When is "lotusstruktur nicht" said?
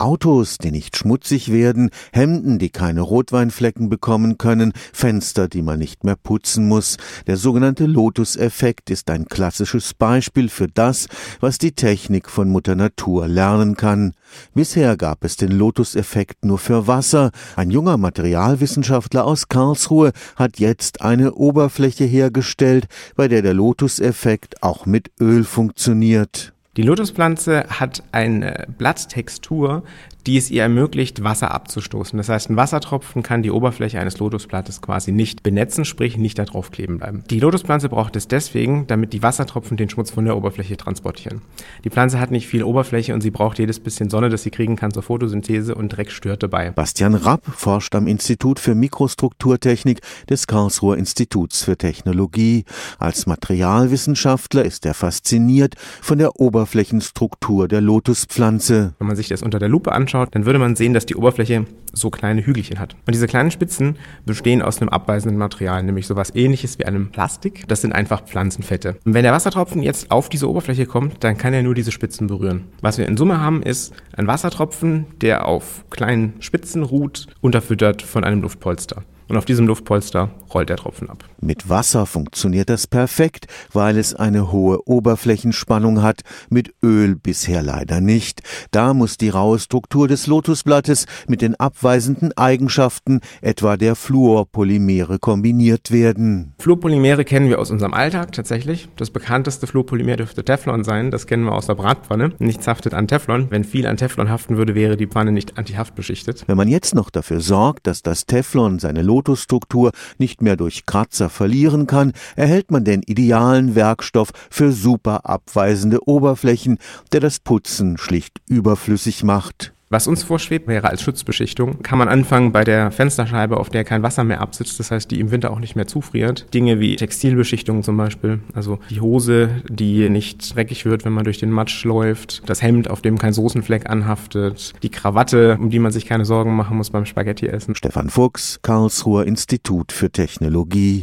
109.20-110.40